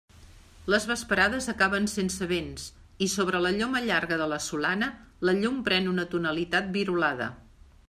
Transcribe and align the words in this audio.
Les 0.73 0.85
vesprades 0.91 1.47
acaben 1.51 1.85
sense 1.91 2.27
vents, 2.31 2.63
i 3.07 3.09
sobre 3.17 3.43
la 3.45 3.53
lloma 3.59 3.83
llarga 3.89 4.19
de 4.23 4.29
la 4.33 4.41
Solana 4.47 4.89
la 5.31 5.39
llum 5.43 5.63
pren 5.71 5.93
una 5.95 6.09
tonalitat 6.17 6.75
virolada. 6.81 7.33